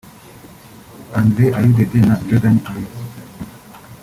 Andre 1.19 1.45
Ayew 1.57 1.73
Dede 1.77 1.99
na 2.07 2.15
Jordan 2.27 2.57
Ayew 2.69 2.91